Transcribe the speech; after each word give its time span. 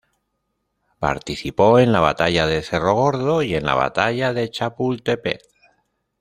Participó 0.97 1.77
en 1.77 1.91
la 1.91 1.99
batalla 1.99 2.47
de 2.47 2.63
cerro 2.63 2.95
gordo 2.95 3.43
y 3.43 3.53
en 3.53 3.65
la 3.67 3.75
batalla 3.75 4.33
de 4.33 4.49
Chapultepec. 4.49 5.43